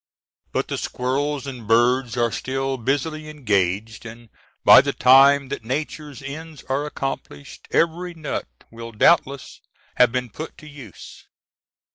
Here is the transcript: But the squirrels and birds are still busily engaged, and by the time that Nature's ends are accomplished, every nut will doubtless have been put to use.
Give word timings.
But 0.51 0.67
the 0.67 0.79
squirrels 0.79 1.45
and 1.45 1.67
birds 1.67 2.17
are 2.17 2.31
still 2.31 2.75
busily 2.77 3.29
engaged, 3.29 4.03
and 4.03 4.29
by 4.65 4.81
the 4.81 4.93
time 4.93 5.49
that 5.49 5.63
Nature's 5.63 6.23
ends 6.23 6.63
are 6.63 6.87
accomplished, 6.87 7.67
every 7.69 8.15
nut 8.15 8.47
will 8.71 8.93
doubtless 8.93 9.61
have 9.97 10.11
been 10.11 10.31
put 10.31 10.57
to 10.57 10.67
use. 10.67 11.27